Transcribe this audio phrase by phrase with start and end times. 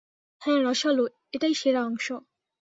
[0.41, 1.03] হ্যাঁ, রসালো,
[1.33, 2.07] এটাই সেরা অংশ।